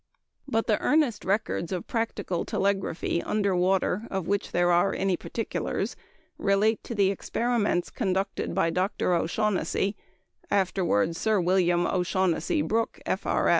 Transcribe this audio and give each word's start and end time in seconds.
But 0.47 0.65
the 0.65 0.79
earliest 0.79 1.23
records 1.25 1.71
of 1.71 1.85
practical 1.85 2.43
telegraphy 2.43 3.21
under 3.21 3.55
water 3.55 4.07
of 4.09 4.25
which 4.27 4.51
there 4.51 4.71
are 4.71 4.95
any 4.95 5.15
particulars 5.15 5.95
relate 6.39 6.83
to 6.85 6.95
the 6.95 7.11
experiments 7.11 7.91
conducted 7.91 8.55
by 8.55 8.71
Dr. 8.71 9.13
O'Shaughnessy 9.13 9.95
(afterward 10.49 11.15
Sir 11.15 11.39
William 11.39 11.85
O'Shaughnessy 11.85 12.63
Brooke, 12.63 12.99
F.R. 13.05 13.49